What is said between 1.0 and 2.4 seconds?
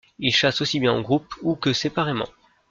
groupe ou que séparément.